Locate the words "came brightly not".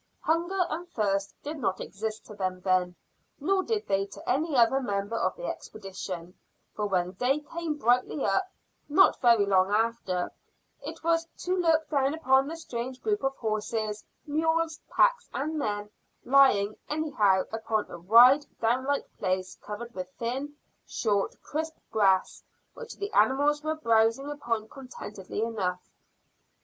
7.53-9.21